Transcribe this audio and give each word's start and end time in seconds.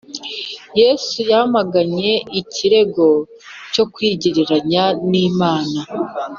Yesu 0.79 1.17
yamaganye 1.31 2.11
ikirego 2.39 3.07
cyo 3.73 3.83
kwigereranya 3.93 4.83
n’Imana. 5.09 5.79